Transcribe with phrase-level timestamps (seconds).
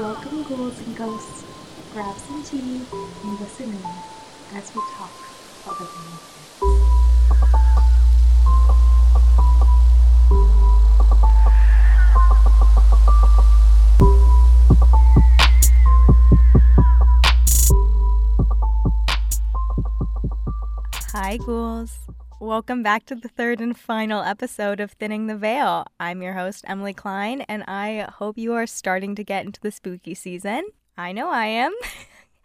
[0.00, 1.44] Welcome, ghouls and ghosts.
[1.92, 2.86] Grab some tea
[3.22, 3.84] and listen in
[4.56, 5.12] as we talk
[5.66, 6.20] other things.
[21.12, 21.99] Hi, ghouls.
[22.40, 25.84] Welcome back to the third and final episode of Thinning the Veil.
[26.00, 29.70] I'm your host, Emily Klein, and I hope you are starting to get into the
[29.70, 30.64] spooky season.
[30.96, 31.74] I know I am.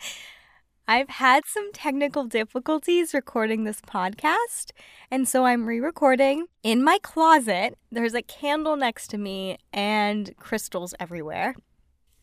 [0.90, 4.71] I've had some technical difficulties recording this podcast,
[5.09, 7.77] and so I'm re recording in my closet.
[7.90, 11.55] There's a candle next to me and crystals everywhere.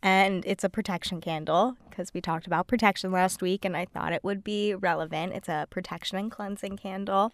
[0.05, 4.13] And it's a protection candle because we talked about protection last week and I thought
[4.13, 5.33] it would be relevant.
[5.33, 7.33] It's a protection and cleansing candle.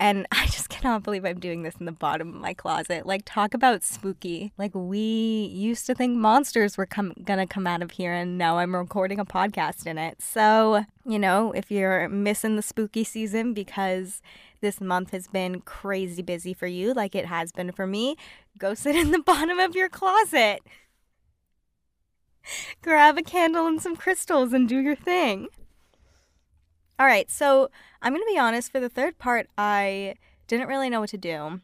[0.00, 3.06] And I just cannot believe I'm doing this in the bottom of my closet.
[3.06, 4.52] Like, talk about spooky.
[4.58, 8.58] Like, we used to think monsters were com- gonna come out of here, and now
[8.58, 10.20] I'm recording a podcast in it.
[10.20, 14.20] So, you know, if you're missing the spooky season because
[14.60, 18.16] this month has been crazy busy for you, like it has been for me,
[18.58, 20.60] go sit in the bottom of your closet.
[22.82, 25.48] Grab a candle and some crystals and do your thing.
[26.96, 27.70] All right, so
[28.02, 30.14] I'm going to be honest, for the third part, I
[30.46, 31.60] didn't really know what to do.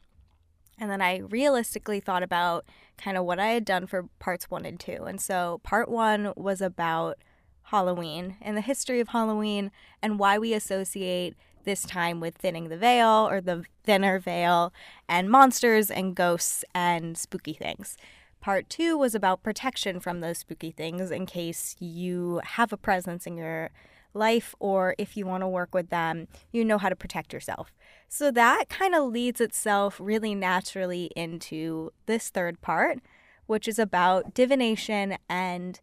[0.77, 2.65] And then I realistically thought about
[2.99, 5.05] kind of what I had done for parts one and two.
[5.05, 7.19] And so part one was about
[7.65, 9.71] Halloween and the history of Halloween
[10.03, 14.73] and why we associate this time with thinning the veil or the thinner veil
[15.09, 17.97] and monsters and ghosts and spooky things.
[18.41, 23.27] Part two was about protection from those spooky things in case you have a presence
[23.27, 23.71] in your
[24.15, 27.73] life or if you want to work with them, you know how to protect yourself.
[28.09, 32.99] So that kind of leads itself really naturally into this third part,
[33.47, 35.81] which is about divination and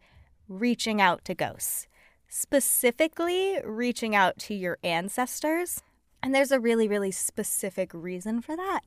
[0.47, 1.87] reaching out to ghosts,
[2.27, 5.83] specifically reaching out to your ancestors.
[6.21, 8.81] And there's a really, really specific reason for that,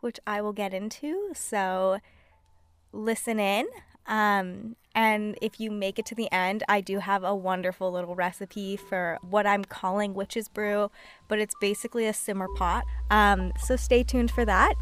[0.00, 1.30] which I will get into.
[1.34, 1.98] So
[2.92, 3.66] listen in.
[4.06, 8.14] Um, and if you make it to the end, I do have a wonderful little
[8.14, 10.90] recipe for what I'm calling witch's brew,
[11.28, 12.84] but it's basically a simmer pot.
[13.10, 14.74] Um, so stay tuned for that.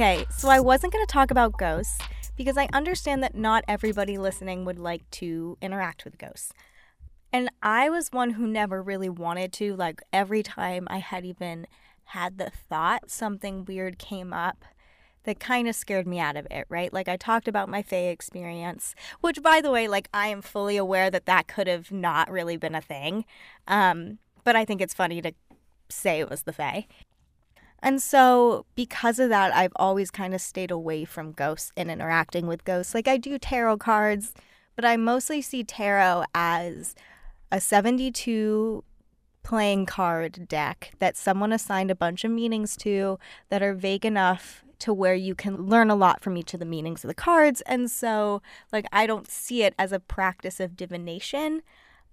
[0.00, 1.98] Okay, so I wasn't going to talk about ghosts
[2.34, 6.54] because I understand that not everybody listening would like to interact with ghosts.
[7.34, 9.76] And I was one who never really wanted to.
[9.76, 11.66] Like, every time I had even
[12.04, 14.64] had the thought, something weird came up
[15.24, 16.94] that kind of scared me out of it, right?
[16.94, 20.78] Like, I talked about my Fae experience, which, by the way, like, I am fully
[20.78, 23.26] aware that that could have not really been a thing.
[23.68, 25.32] Um, but I think it's funny to
[25.90, 26.86] say it was the Fae.
[27.82, 32.46] And so, because of that, I've always kind of stayed away from ghosts and interacting
[32.46, 32.94] with ghosts.
[32.94, 34.34] Like, I do tarot cards,
[34.76, 36.94] but I mostly see tarot as
[37.50, 38.84] a 72
[39.42, 44.64] playing card deck that someone assigned a bunch of meanings to that are vague enough
[44.80, 47.60] to where you can learn a lot from each of the meanings of the cards.
[47.62, 48.42] And so,
[48.72, 51.62] like, I don't see it as a practice of divination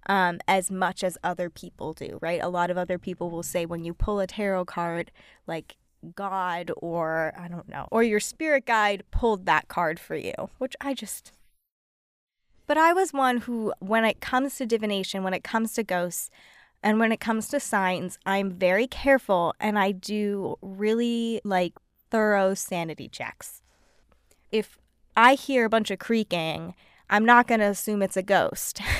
[0.07, 2.41] um, as much as other people do, right?
[2.41, 5.11] A lot of other people will say when you pull a tarot card,
[5.45, 5.75] like
[6.15, 10.75] God or I don't know, or your spirit guide pulled that card for you, which
[10.81, 11.31] I just.
[12.65, 16.29] But I was one who, when it comes to divination, when it comes to ghosts,
[16.83, 21.73] and when it comes to signs, I'm very careful and I do really like
[22.11, 23.61] thorough sanity checks.
[24.51, 24.77] If
[25.15, 26.75] I hear a bunch of creaking,
[27.09, 28.81] I'm not going to assume it's a ghost.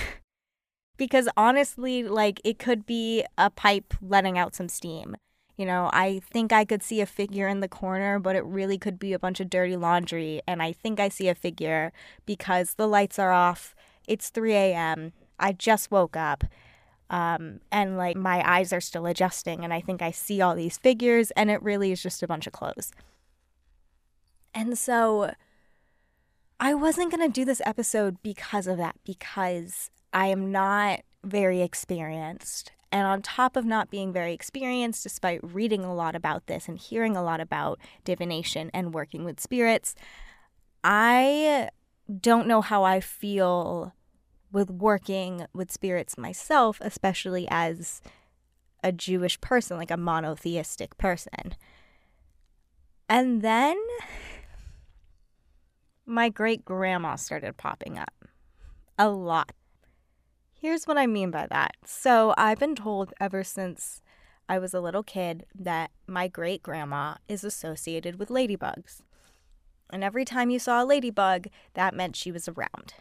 [0.98, 5.16] because honestly, like it could be a pipe letting out some steam.
[5.56, 8.78] You know, I think I could see a figure in the corner, but it really
[8.78, 10.42] could be a bunch of dirty laundry.
[10.48, 11.92] And I think I see a figure
[12.28, 13.76] because the lights are off.
[14.08, 15.14] It's 3 a.m.
[15.40, 16.44] I just woke up.
[17.10, 20.78] Um, and like my eyes are still adjusting, and I think I see all these
[20.78, 22.92] figures, and it really is just a bunch of clothes.
[24.54, 25.32] And so
[26.60, 31.62] I wasn't going to do this episode because of that, because I am not very
[31.62, 32.72] experienced.
[32.92, 36.78] And on top of not being very experienced, despite reading a lot about this and
[36.78, 39.94] hearing a lot about divination and working with spirits,
[40.84, 41.70] I
[42.22, 43.94] don't know how I feel
[44.52, 48.02] with working with spirits myself, especially as
[48.84, 51.56] a Jewish person, like a monotheistic person.
[53.10, 53.78] And then
[56.06, 58.14] my great grandma started popping up
[58.98, 59.52] a lot.
[60.60, 61.76] Here's what I mean by that.
[61.86, 64.02] So, I've been told ever since
[64.50, 69.02] I was a little kid that my great grandma is associated with ladybugs.
[69.92, 72.96] And every time you saw a ladybug, that meant she was around.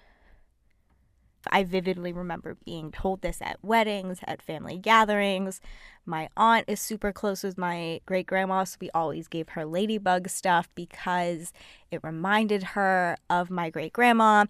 [1.50, 5.60] I vividly remember being told this at weddings, at family gatherings.
[6.04, 10.28] My aunt is super close with my great grandma, so we always gave her ladybug
[10.28, 11.52] stuff because
[11.90, 14.44] it reminded her of my great grandma.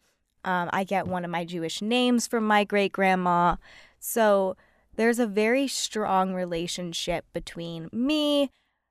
[0.46, 3.56] Um, I get one of my Jewish names from my great grandma.
[3.98, 4.56] So
[4.94, 8.50] there's a very strong relationship between me,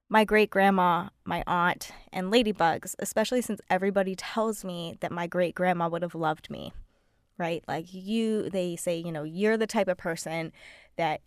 [0.09, 5.55] my great grandma, my aunt, and ladybugs, especially since everybody tells me that my great
[5.55, 6.73] grandma would have loved me,
[7.37, 7.63] right?
[7.67, 10.51] Like you, they say, you know, you're the type of person
[10.97, 11.21] that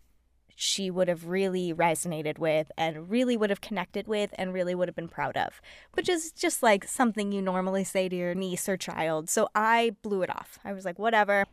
[0.61, 4.89] she would have really resonated with and really would have connected with and really would
[4.89, 5.63] have been proud of,
[5.93, 9.31] which is just like something you normally say to your niece or child.
[9.31, 10.59] So I blew it off.
[10.65, 11.45] I was like, whatever.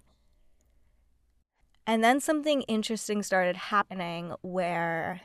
[1.85, 5.21] And then something interesting started happening where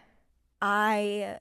[0.60, 1.38] I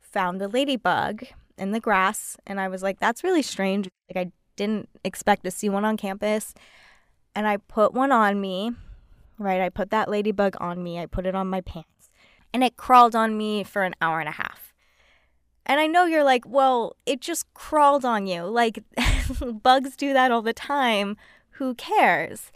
[0.00, 1.22] found a ladybug
[1.56, 3.88] in the grass and I was like, that's really strange.
[4.12, 6.52] Like, I didn't expect to see one on campus.
[7.32, 8.72] And I put one on me,
[9.38, 9.60] right?
[9.60, 12.10] I put that ladybug on me, I put it on my pants,
[12.52, 14.72] and it crawled on me for an hour and a half.
[15.64, 18.44] And I know you're like, well, it just crawled on you.
[18.44, 18.84] Like,
[19.62, 21.16] bugs do that all the time.
[21.52, 22.52] Who cares?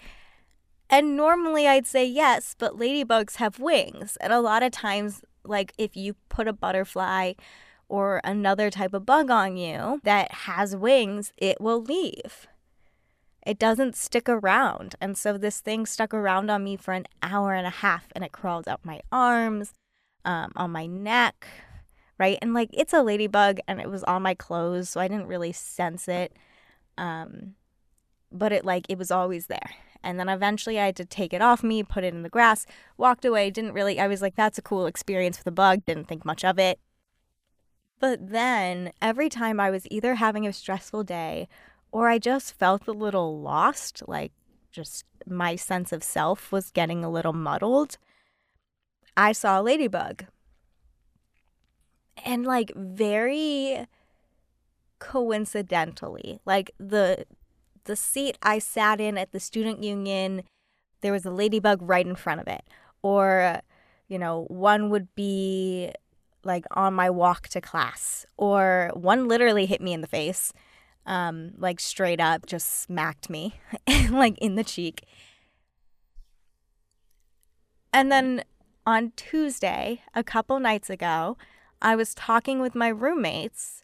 [0.88, 4.16] And normally I'd say yes, but ladybugs have wings.
[4.20, 7.34] And a lot of times, like if you put a butterfly
[7.88, 12.46] or another type of bug on you that has wings, it will leave.
[13.50, 14.94] It doesn't stick around.
[15.00, 18.22] And so this thing stuck around on me for an hour and a half and
[18.22, 19.72] it crawled up my arms,
[20.24, 21.48] um, on my neck,
[22.16, 22.38] right?
[22.40, 25.50] And like it's a ladybug and it was on my clothes, so I didn't really
[25.50, 26.32] sense it.
[26.96, 27.56] Um,
[28.30, 29.70] but it like it was always there.
[30.00, 32.66] And then eventually I had to take it off me, put it in the grass,
[32.96, 36.06] walked away, didn't really, I was like, that's a cool experience with a bug, didn't
[36.06, 36.78] think much of it.
[37.98, 41.48] But then every time I was either having a stressful day
[41.92, 44.32] or I just felt a little lost, like
[44.70, 47.98] just my sense of self was getting a little muddled,
[49.16, 50.24] I saw a ladybug.
[52.24, 53.86] And like very
[54.98, 57.24] coincidentally, like the
[57.84, 60.42] the seat I sat in at the student union,
[61.00, 62.62] there was a ladybug right in front of it.
[63.02, 63.60] Or,
[64.08, 65.92] you know, one would be
[66.44, 70.52] like on my walk to class, or one literally hit me in the face,
[71.10, 73.54] um, like straight up, just smacked me,
[74.10, 75.04] like in the cheek.
[77.92, 78.44] And then
[78.86, 81.36] on Tuesday, a couple nights ago,
[81.82, 83.82] I was talking with my roommates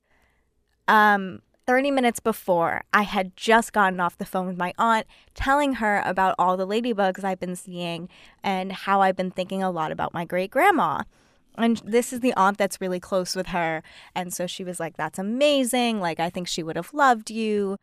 [0.86, 5.74] um, 30 minutes before, I had just gotten off the phone with my aunt telling
[5.74, 8.08] her about all the ladybugs I've been seeing
[8.44, 11.02] and how I've been thinking a lot about my great grandma.
[11.56, 13.82] And this is the aunt that's really close with her.
[14.14, 16.00] And so she was like, That's amazing.
[16.00, 17.76] Like, I think she would have loved you.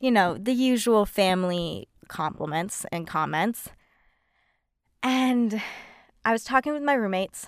[0.00, 3.70] You know, the usual family compliments and comments.
[5.02, 5.62] And
[6.24, 7.46] I was talking with my roommates,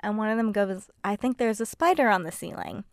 [0.00, 2.84] and one of them goes, I think there's a spider on the ceiling.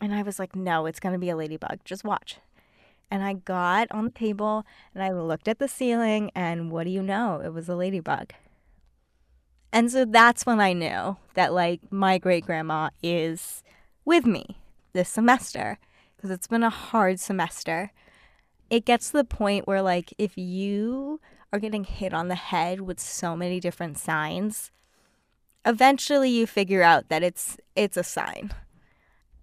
[0.00, 1.80] And I was like, no, it's going to be a ladybug.
[1.84, 2.38] Just watch.
[3.10, 4.64] And I got on the table
[4.94, 7.40] and I looked at the ceiling, and what do you know?
[7.44, 8.32] It was a ladybug.
[9.72, 13.62] And so that's when I knew that, like, my great grandma is
[14.04, 14.58] with me
[14.92, 15.78] this semester
[16.16, 17.92] because it's been a hard semester.
[18.70, 21.20] It gets to the point where, like, if you
[21.52, 24.70] are getting hit on the head with so many different signs,
[25.64, 28.52] eventually you figure out that it's it's a sign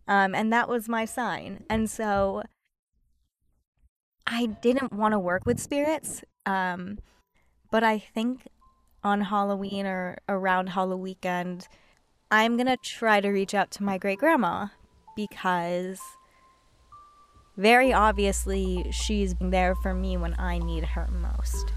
[0.07, 1.63] um, and that was my sign.
[1.69, 2.43] And so
[4.27, 6.23] I didn't want to work with spirits.
[6.45, 6.99] Um,
[7.71, 8.47] but I think
[9.05, 11.67] on Halloween or around Halloween weekend,
[12.31, 14.67] I'm going to try to reach out to my great grandma
[15.15, 15.99] because
[17.55, 21.71] very obviously she's there for me when I need her most.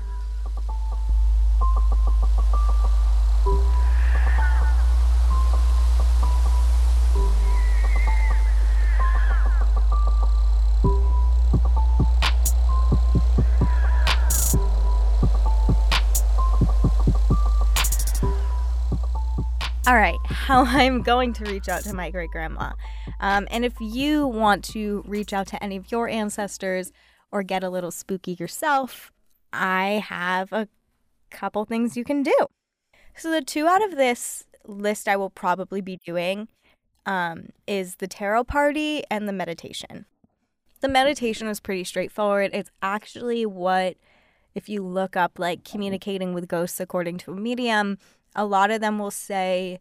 [19.88, 22.73] All right, how I'm going to reach out to my great grandma.
[23.21, 26.92] Um, and if you want to reach out to any of your ancestors
[27.33, 29.11] or get a little spooky yourself,
[29.50, 30.68] I have a
[31.30, 32.37] couple things you can do.
[33.16, 36.49] So, the two out of this list I will probably be doing
[37.07, 40.04] um, is the tarot party and the meditation.
[40.83, 42.50] The meditation is pretty straightforward.
[42.52, 43.97] It's actually what,
[44.54, 47.97] if you look up like communicating with ghosts according to a medium,
[48.35, 49.80] a lot of them will say,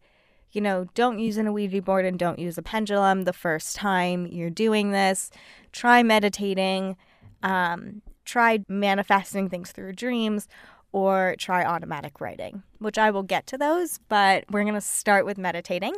[0.52, 4.28] you know, don't use an Ouija board and don't use a pendulum the first time
[4.28, 5.30] you're doing this.
[5.72, 6.98] Try meditating,
[7.44, 10.48] um, try manifesting things through dreams,
[10.92, 15.26] or try automatic writing, which I will get to those, but we're going to start
[15.26, 15.94] with meditating.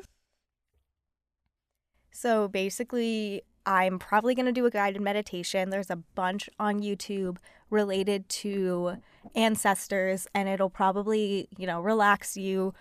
[2.12, 5.70] So basically, I'm probably going to do a guided meditation.
[5.70, 7.38] There's a bunch on YouTube
[7.70, 8.96] related to
[9.36, 12.74] ancestors, and it'll probably, you know, relax you,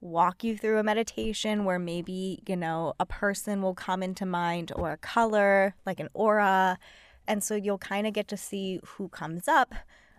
[0.00, 4.72] walk you through a meditation where maybe, you know, a person will come into mind
[4.74, 6.80] or a color, like an aura.
[7.28, 9.72] And so you'll kind of get to see who comes up,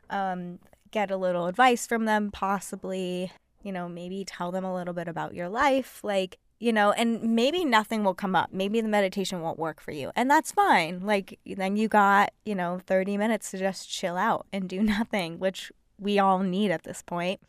[0.09, 0.59] um,
[0.91, 5.09] get a little advice from them, possibly, you know, maybe tell them a little bit
[5.09, 6.05] about your life.
[6.05, 8.49] Like, you know, and maybe nothing will come up.
[8.51, 10.11] Maybe the meditation won't work for you.
[10.15, 11.01] And that's fine.
[11.01, 15.39] Like, then you got, you know, 30 minutes to just chill out and do nothing,
[15.39, 17.41] which we all need at this point.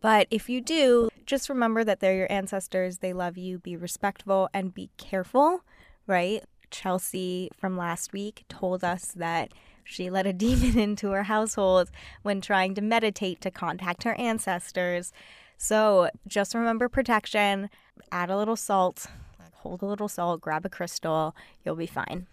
[0.00, 2.98] But if you do, just remember that they're your ancestors.
[2.98, 3.58] They love you.
[3.58, 5.62] Be respectful and be careful,
[6.06, 6.44] right?
[6.70, 9.52] Chelsea from last week told us that
[9.84, 11.90] she let a demon into her household
[12.22, 15.12] when trying to meditate to contact her ancestors.
[15.58, 17.70] So just remember protection,
[18.12, 19.06] add a little salt,
[19.54, 21.34] hold a little salt, grab a crystal,
[21.64, 22.26] you'll be fine.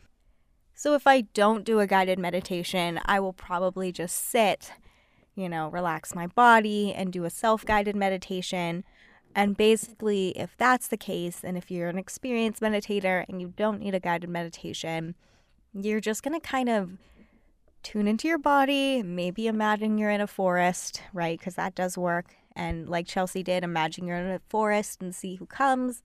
[0.76, 4.72] So if I don't do a guided meditation, I will probably just sit,
[5.36, 8.84] you know, relax my body and do a self guided meditation.
[9.36, 13.80] And basically, if that's the case, and if you're an experienced meditator and you don't
[13.80, 15.16] need a guided meditation,
[15.74, 16.92] you're just going to kind of
[17.82, 21.38] tune into your body, maybe imagine you're in a forest, right?
[21.38, 25.36] Because that does work and like Chelsea did, imagine you're in a forest and see
[25.36, 26.04] who comes.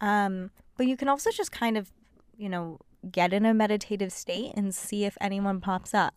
[0.00, 1.92] Um, but you can also just kind of,
[2.36, 6.14] you know, get in a meditative state and see if anyone pops up,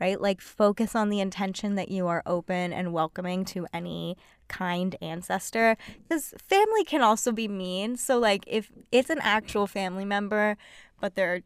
[0.00, 0.20] right?
[0.20, 4.16] Like focus on the intention that you are open and welcoming to any
[4.48, 7.96] kind ancestor because family can also be mean.
[7.96, 10.56] So, like, if it's an actual family member,
[11.00, 11.42] but they're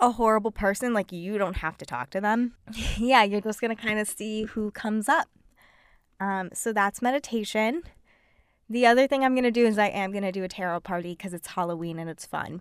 [0.00, 2.54] a horrible person, like, you don't have to talk to them.
[2.96, 5.28] yeah, you're just to kind of see who comes up.
[6.20, 7.82] Um, so that's meditation.
[8.68, 10.80] The other thing I'm going to do is I am going to do a tarot
[10.80, 12.60] party because it's Halloween and it's fun.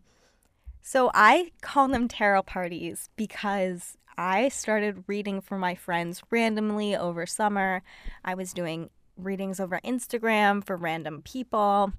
[0.82, 7.26] So I call them tarot parties because I started reading for my friends randomly over
[7.26, 7.84] summer.
[8.24, 11.92] I was doing readings over Instagram for random people.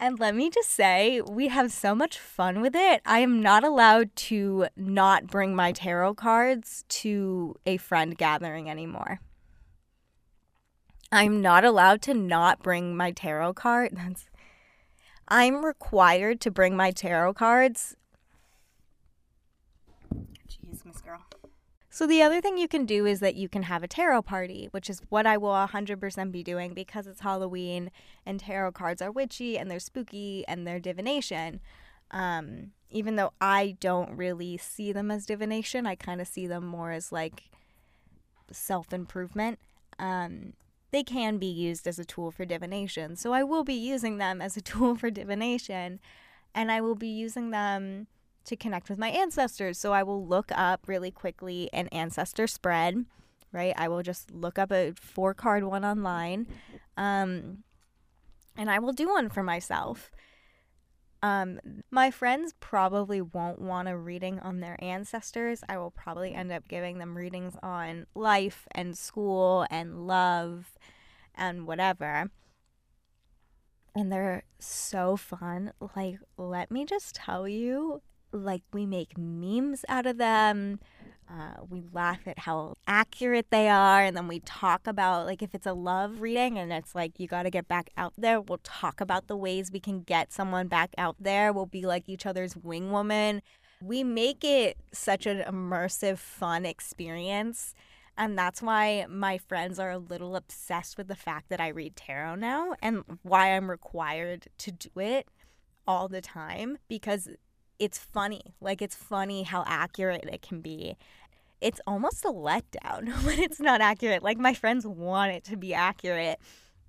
[0.00, 3.02] And let me just say, we have so much fun with it.
[3.04, 9.18] I am not allowed to not bring my tarot cards to a friend gathering anymore.
[11.10, 13.90] I'm not allowed to not bring my tarot card.
[13.96, 14.26] That's
[15.26, 17.96] I'm required to bring my tarot cards.
[20.48, 21.27] Jeez, Miss Girl.
[21.98, 24.68] So the other thing you can do is that you can have a tarot party,
[24.70, 27.90] which is what I will 100% be doing because it's Halloween
[28.24, 31.58] and tarot cards are witchy and they're spooky and they're divination.
[32.12, 36.64] Um, even though I don't really see them as divination, I kind of see them
[36.64, 37.50] more as like
[38.52, 39.58] self improvement.
[39.98, 40.52] Um,
[40.92, 43.16] they can be used as a tool for divination.
[43.16, 45.98] So I will be using them as a tool for divination
[46.54, 48.06] and I will be using them
[48.48, 49.78] to connect with my ancestors.
[49.78, 53.04] So I will look up really quickly an ancestor spread,
[53.52, 53.74] right?
[53.76, 56.46] I will just look up a four card one online,
[56.96, 57.64] um,
[58.56, 60.10] and I will do one for myself.
[61.20, 61.58] Um,
[61.90, 65.62] my friends probably won't want a reading on their ancestors.
[65.68, 70.78] I will probably end up giving them readings on life and school and love
[71.34, 72.30] and whatever.
[73.96, 75.72] And they're so fun.
[75.96, 78.00] Like, let me just tell you,
[78.32, 80.80] like we make memes out of them.
[81.30, 85.54] Uh, we laugh at how accurate they are, and then we talk about like if
[85.54, 88.40] it's a love reading and it's like you got to get back out there.
[88.40, 91.52] We'll talk about the ways we can get someone back out there.
[91.52, 93.42] We'll be like each other's wing woman.
[93.82, 97.74] We make it such an immersive, fun experience.
[98.16, 101.94] And that's why my friends are a little obsessed with the fact that I read
[101.94, 105.28] tarot now and why I'm required to do it
[105.86, 107.28] all the time because
[107.78, 108.42] it's funny.
[108.60, 110.96] Like it's funny how accurate it can be.
[111.60, 114.22] It's almost a letdown when it's not accurate.
[114.22, 116.38] Like my friends want it to be accurate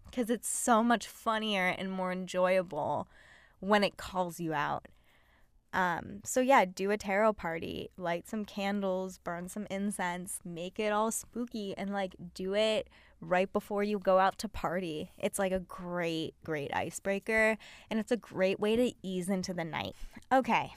[0.06, 3.08] because it's so much funnier and more enjoyable
[3.60, 4.88] when it calls you out.
[5.72, 10.92] Um, so yeah, do a tarot party, light some candles, burn some incense, make it
[10.92, 12.90] all spooky and like do it
[13.22, 15.12] right before you go out to party.
[15.18, 17.58] It's like a great, great icebreaker,
[17.90, 19.96] and it's a great way to ease into the night.
[20.32, 20.74] Okay,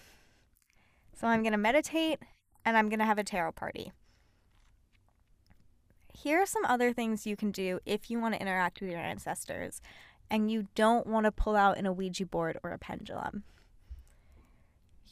[1.15, 2.19] so I'm to meditate
[2.65, 3.93] and I'm to have a tarot party.
[6.13, 9.01] Here are some other things you can do if you want to interact with your
[9.01, 9.81] ancestors
[10.31, 13.45] and you don't want to pull out in a Ouija board or a pendulum.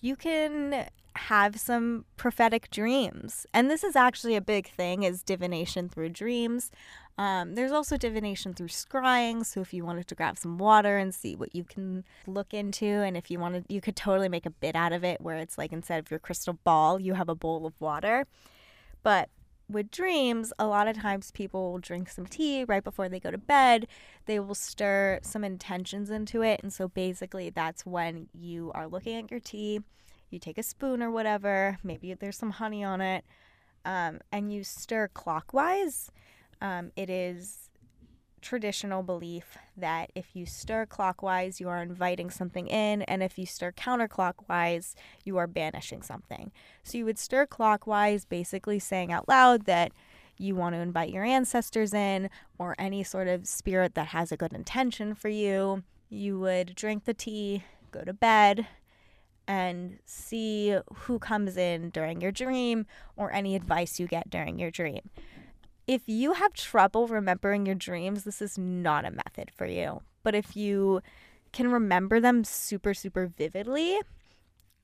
[0.01, 3.47] You can have some prophetic dreams.
[3.53, 6.71] And this is actually a big thing is divination through dreams.
[7.19, 9.45] Um, there's also divination through scrying.
[9.45, 12.87] So if you wanted to grab some water and see what you can look into,
[12.87, 15.59] and if you wanted, you could totally make a bit out of it where it's
[15.59, 18.27] like instead of your crystal ball, you have a bowl of water.
[19.03, 19.29] But
[19.69, 23.31] with dreams, a lot of times people will drink some tea right before they go
[23.31, 23.87] to bed.
[24.27, 26.61] They will stir some intentions into it.
[26.63, 29.81] And so basically, that's when you are looking at your tea
[30.33, 33.25] you take a spoon or whatever, maybe there's some honey on it,
[33.85, 36.11] um, and you stir clockwise.
[36.61, 37.71] Um, it is
[38.43, 43.47] traditional belief that if you stir clockwise, you are inviting something in, and if you
[43.47, 44.95] stir counterclockwise,
[45.25, 46.51] you are banishing something.
[46.83, 49.93] So you would stir clockwise, basically saying out loud that
[50.39, 54.37] you want to invite your ancestors in or any sort of spirit that has a
[54.37, 55.83] good intention for you.
[56.09, 58.67] You would drink the tea, go to bed,
[59.51, 64.71] and see who comes in during your dream or any advice you get during your
[64.71, 65.11] dream.
[65.89, 70.03] If you have trouble remembering your dreams, this is not a method for you.
[70.23, 71.03] But if you
[71.51, 73.99] can remember them super, super vividly,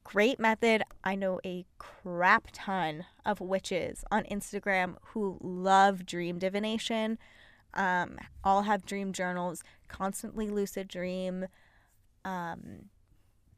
[0.02, 0.82] great method.
[1.04, 7.18] I know a crap ton of witches on Instagram who love dream divination.
[7.72, 11.46] Um, all have dream journals, constantly lucid dream.
[12.24, 12.86] Um,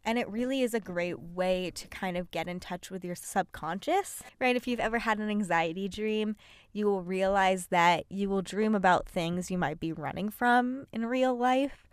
[0.09, 3.15] and it really is a great way to kind of get in touch with your
[3.15, 4.56] subconscious, right?
[4.56, 6.35] If you've ever had an anxiety dream,
[6.73, 11.04] you will realize that you will dream about things you might be running from in
[11.04, 11.87] real life.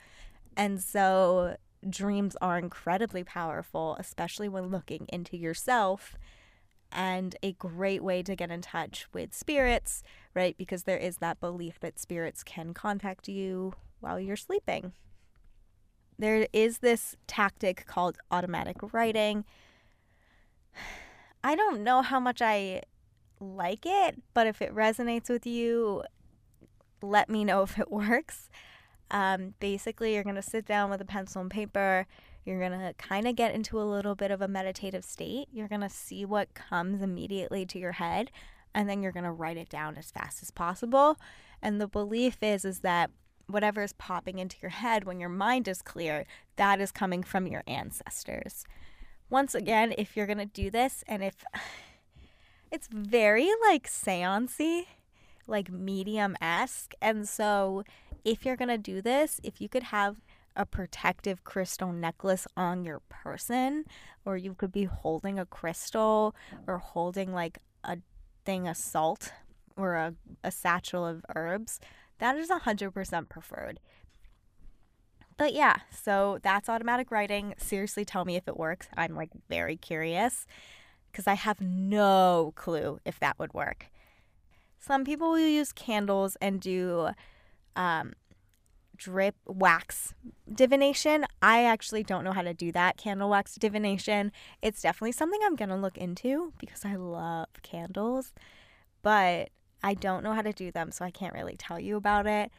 [0.56, 1.58] And so
[1.90, 6.18] dreams are incredibly powerful, especially when looking into yourself
[6.94, 10.56] and a great way to get in touch with spirits, right?
[10.58, 14.94] Because there is that belief that spirits can contact you while you're sleeping
[16.18, 19.46] there is this tactic called automatic writing.
[21.44, 22.82] I don't know how much I
[23.40, 26.04] like it, but if it resonates with you,
[27.02, 28.50] let me know if it works.
[29.12, 32.08] Um, basically, you're going to sit down with a pencil and paper.
[32.44, 35.48] You're going to kind of get into a little bit of a meditative state.
[35.52, 38.32] You're going to see what comes immediately to your head,
[38.74, 41.18] and then you're going to write it down as fast as possible.
[41.62, 43.12] And the belief is is that
[43.48, 47.48] whatever is popping into your head when your mind is clear, that is coming from
[47.48, 48.66] your ancestors.
[49.30, 51.44] Once again, if you're going to do this, and if
[52.72, 54.84] it's very like seancey,
[55.48, 56.94] like medium esque.
[57.02, 57.84] And so,
[58.24, 60.22] if you're going to do this, if you could have
[60.56, 63.86] a protective crystal necklace on your person,
[64.24, 67.98] or you could be holding a crystal or holding like a
[68.46, 69.32] thing of salt
[69.78, 71.80] or a, a satchel of herbs,
[72.20, 73.80] that is 100% preferred.
[75.38, 77.56] But yeah, so that's automatic writing.
[77.58, 78.88] Seriously, tell me if it works.
[78.96, 80.46] I'm like very curious
[81.12, 83.88] because I have no clue if that would work.
[84.80, 87.10] Some people will use candles and do
[87.76, 88.14] um,
[88.96, 90.14] drip wax
[90.52, 91.26] divination.
[91.42, 94.32] I actually don't know how to do that candle wax divination.
[94.62, 98.34] It's definitely something I'm going to look into because I love candles.
[99.02, 99.50] But
[99.84, 102.52] I don't know how to do them, so I can't really tell you about it.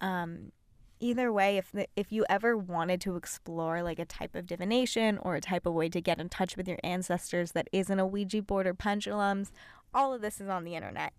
[0.00, 0.52] Um,
[1.00, 5.18] either way, if the, if you ever wanted to explore like a type of divination
[5.18, 8.06] or a type of way to get in touch with your ancestors that isn't a
[8.06, 9.52] Ouija board or pendulums,
[9.92, 11.12] all of this is on the internet.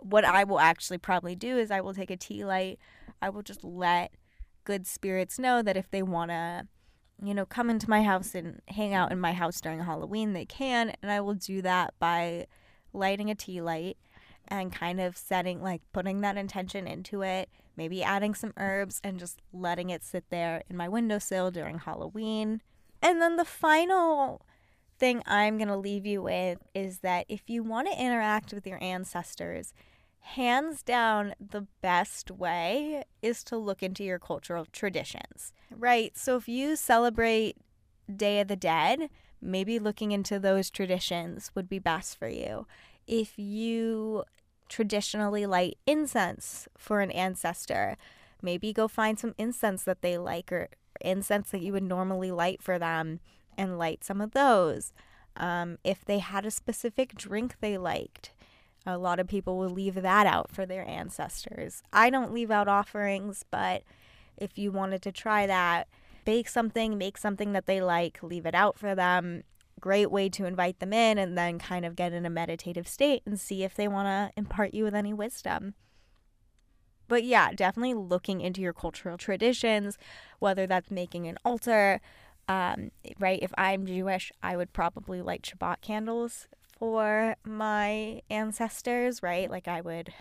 [0.00, 2.78] What I will actually probably do is I will take a tea light.
[3.20, 4.12] I will just let
[4.64, 6.66] good spirits know that if they want to
[7.22, 10.46] you know, come into my house and hang out in my house during Halloween, they
[10.46, 10.94] can.
[11.02, 12.46] And I will do that by
[12.92, 13.98] lighting a tea light
[14.50, 19.18] and kind of setting like putting that intention into it, maybe adding some herbs and
[19.18, 22.60] just letting it sit there in my windowsill during Halloween.
[23.00, 24.44] And then the final
[24.98, 28.66] thing I'm going to leave you with is that if you want to interact with
[28.66, 29.72] your ancestors,
[30.20, 36.16] hands down, the best way is to look into your cultural traditions, right?
[36.16, 37.56] So if you celebrate
[38.14, 39.08] Day of the Dead,
[39.40, 42.66] maybe looking into those traditions would be best for you.
[43.06, 44.24] If you
[44.70, 47.98] traditionally light incense for an ancestor.
[48.40, 50.68] Maybe go find some incense that they like or
[51.02, 53.20] incense that you would normally light for them
[53.58, 54.94] and light some of those.
[55.36, 58.32] Um, if they had a specific drink they liked,
[58.86, 61.82] A lot of people will leave that out for their ancestors.
[61.92, 63.82] I don't leave out offerings, but
[64.38, 65.86] if you wanted to try that,
[66.24, 69.42] bake something, make something that they like, leave it out for them.
[69.80, 73.22] Great way to invite them in and then kind of get in a meditative state
[73.24, 75.74] and see if they want to impart you with any wisdom.
[77.08, 79.98] But yeah, definitely looking into your cultural traditions,
[80.38, 82.00] whether that's making an altar,
[82.46, 83.40] um, right?
[83.42, 86.46] If I'm Jewish, I would probably light Shabbat candles
[86.78, 89.50] for my ancestors, right?
[89.50, 90.12] Like I would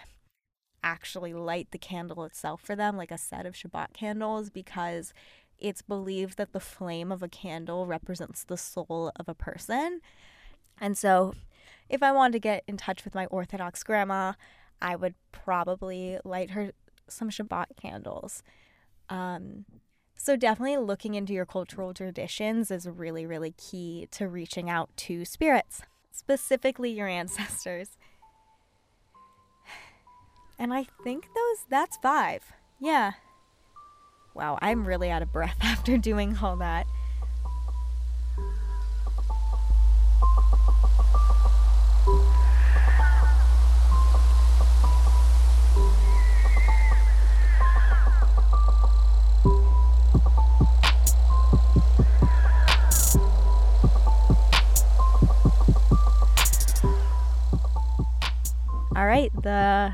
[0.84, 5.14] actually light the candle itself for them, like a set of Shabbat candles, because
[5.60, 10.02] it's believed that the flame of a candle represents the soul of a person.
[10.80, 11.34] And so,
[11.90, 14.34] if I wanted to get in touch with my Orthodox grandma,
[14.82, 16.72] I would probably light her
[17.08, 18.44] some Shabbat candles.
[19.10, 19.66] Um,
[20.16, 25.26] so, definitely looking into your cultural traditions is really, really key to reaching out to
[25.26, 27.98] spirits, specifically your ancestors.
[30.58, 32.52] And I think those, that's five.
[32.80, 33.14] Yeah.
[34.34, 36.86] Wow, I'm really out of breath after doing all that.
[58.96, 59.94] All right, the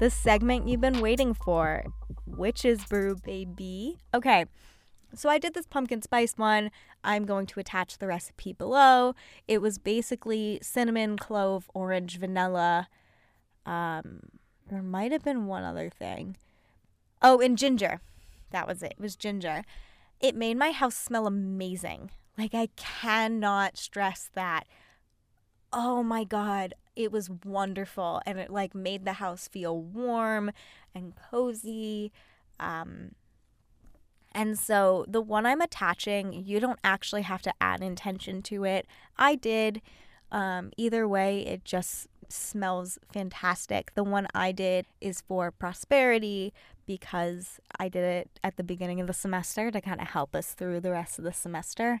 [0.00, 1.84] the segment you've been waiting for,
[2.36, 4.00] Witch's Brew Baby.
[4.14, 4.46] Okay,
[5.14, 6.70] so I did this pumpkin spice one.
[7.04, 9.14] I'm going to attach the recipe below.
[9.46, 12.88] It was basically cinnamon, clove, orange, vanilla.
[13.66, 14.20] Um,
[14.68, 16.36] there might have been one other thing.
[17.20, 18.00] Oh, and ginger.
[18.50, 18.92] That was it.
[18.92, 19.64] It was ginger.
[20.20, 22.10] It made my house smell amazing.
[22.38, 24.64] Like, I cannot stress that.
[25.72, 30.50] Oh my God it was wonderful and it like made the house feel warm
[30.94, 32.12] and cozy
[32.60, 33.12] um,
[34.32, 38.86] and so the one i'm attaching you don't actually have to add intention to it.
[39.16, 39.82] I did
[40.30, 43.94] um, either way it just smells fantastic.
[43.94, 46.52] The one i did is for prosperity
[46.86, 50.54] because i did it at the beginning of the semester to kind of help us
[50.54, 52.00] through the rest of the semester.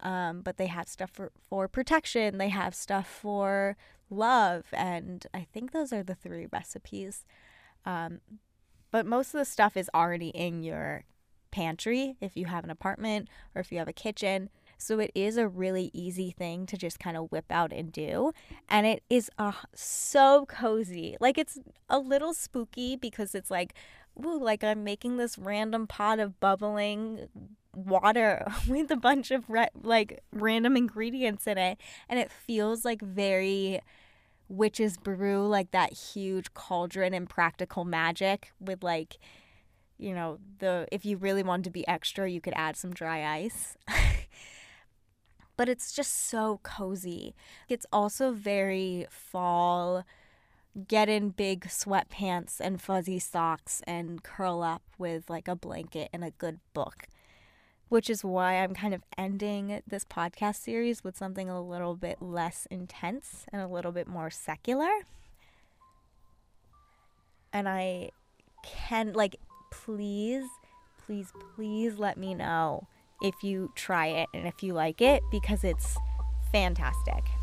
[0.00, 2.38] Um, but they have stuff for, for protection.
[2.38, 3.76] They have stuff for
[4.12, 4.66] love.
[4.72, 7.24] And I think those are the three recipes.
[7.84, 8.20] Um,
[8.90, 11.04] but most of the stuff is already in your
[11.50, 14.50] pantry if you have an apartment or if you have a kitchen.
[14.78, 18.32] So it is a really easy thing to just kind of whip out and do.
[18.68, 21.16] And it is uh, so cozy.
[21.20, 23.74] Like it's a little spooky because it's like,
[24.24, 27.28] ooh, like I'm making this random pot of bubbling
[27.74, 31.78] water with a bunch of re- like random ingredients in it.
[32.08, 33.80] And it feels like very
[34.52, 39.18] witch's brew, like that huge cauldron and practical magic with like,
[39.98, 43.24] you know, the if you really wanted to be extra, you could add some dry
[43.24, 43.76] ice.
[45.56, 47.34] but it's just so cozy.
[47.68, 50.04] It's also very fall.
[50.88, 56.24] Get in big sweatpants and fuzzy socks and curl up with like a blanket and
[56.24, 57.08] a good book
[57.92, 62.22] which is why I'm kind of ending this podcast series with something a little bit
[62.22, 64.88] less intense and a little bit more secular.
[67.52, 68.12] And I
[68.64, 69.36] can, like,
[69.70, 70.46] please,
[71.04, 72.88] please, please let me know
[73.20, 75.98] if you try it and if you like it because it's
[76.50, 77.41] fantastic.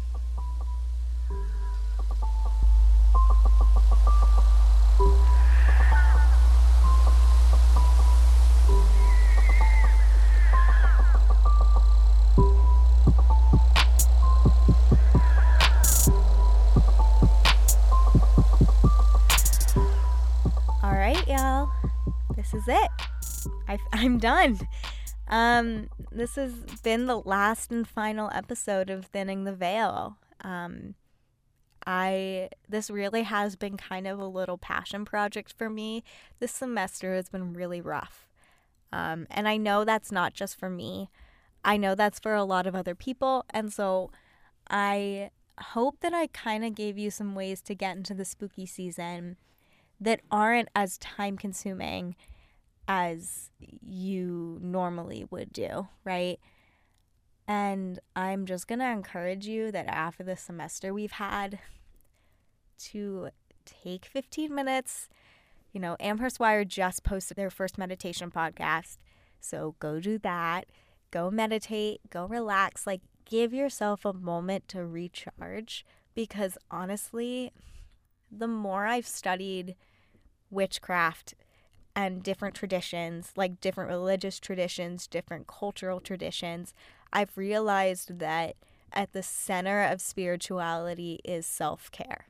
[23.69, 24.59] I, am done.
[25.27, 26.53] Um, this has
[26.83, 30.17] been the last and final episode of Thinning the Veil.
[30.41, 30.95] Um,
[31.85, 36.03] I this really has been kind of a little passion project for me.
[36.39, 38.27] This semester has been really rough.
[38.91, 41.09] Um, and I know that's not just for me.
[41.63, 43.45] I know that's for a lot of other people.
[43.51, 44.11] And so
[44.69, 45.29] I
[45.59, 49.37] hope that I kind of gave you some ways to get into the spooky season
[49.99, 52.15] that aren't as time consuming
[52.89, 56.39] as you normally would do, right?
[57.47, 61.59] And I'm just going to encourage you that after the semester we've had
[62.79, 63.29] to
[63.63, 65.07] take 15 minutes.
[65.71, 68.97] You know, Amherst Wire just posted their first meditation podcast.
[69.39, 70.65] So go do that.
[71.11, 72.87] Go meditate, go relax.
[72.87, 77.51] Like, give yourself a moment to recharge because honestly,
[78.31, 79.75] the more I've studied
[80.49, 81.35] witchcraft
[81.99, 86.73] and different traditions, like different religious traditions, different cultural traditions,
[87.11, 88.55] I've realized that
[88.93, 92.27] at the center of spirituality is self-care.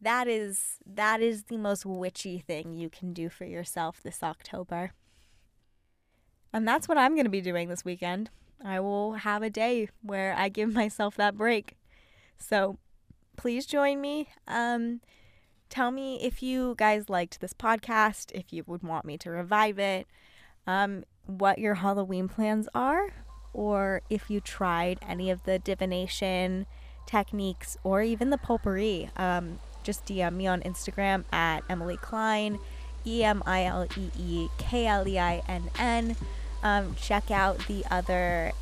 [0.00, 4.92] That is that is the most witchy thing you can do for yourself this October.
[6.52, 8.30] And that's what I'm going to be doing this weekend.
[8.64, 11.76] I will have a day where I give myself that break.
[12.38, 12.78] So
[13.36, 14.28] please join me.
[14.46, 15.00] Um,
[15.70, 19.78] tell me if you guys liked this podcast, if you would want me to revive
[19.78, 20.06] it,
[20.66, 23.14] um, what your Halloween plans are,
[23.52, 26.66] or if you tried any of the divination
[27.06, 29.10] techniques or even the potpourri.
[29.16, 32.58] Um, just DM me on Instagram at Emily Klein,
[33.06, 36.16] E M I L E E K L E I N N.
[36.62, 38.52] Um, check out the other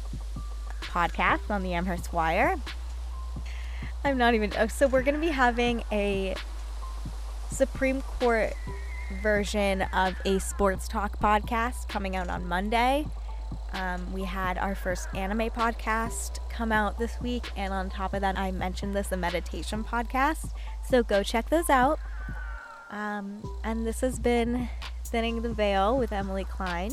[0.81, 2.57] podcasts on the Amherst Wire.
[4.05, 4.53] I'm not even.
[4.57, 6.35] Oh, so we're going to be having a
[7.59, 8.53] Supreme Court
[9.21, 13.05] version of a sports talk podcast coming out on Monday.
[13.73, 18.21] Um, we had our first anime podcast come out this week, and on top of
[18.21, 20.53] that, I mentioned this a meditation podcast.
[20.89, 21.99] So go check those out.
[22.91, 24.69] Um, and this has been
[25.07, 26.93] Thinning the Veil with Emily Klein.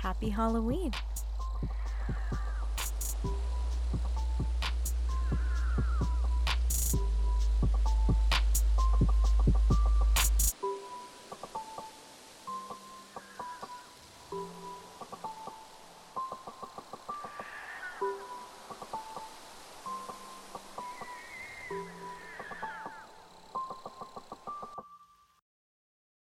[0.00, 0.92] Happy Halloween.